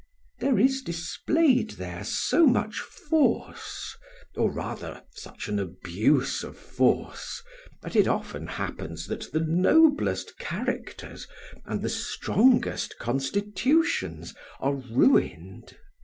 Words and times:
There 0.39 0.57
is 0.57 0.81
displayed 0.81 1.69
there 1.77 2.03
so 2.03 2.47
much 2.47 2.79
force, 2.79 3.95
or 4.35 4.51
rather 4.51 5.03
such 5.11 5.47
an 5.47 5.59
abuse 5.59 6.43
of 6.43 6.57
force, 6.57 7.39
that 7.83 7.95
it 7.95 8.07
often 8.07 8.47
happens 8.47 9.05
that 9.05 9.31
the 9.31 9.41
noblest 9.41 10.39
characters 10.39 11.27
and 11.67 11.83
the 11.83 11.89
strongest 11.89 12.97
constitutions 12.97 14.33
are 14.59 14.73
ruined. 14.73 15.77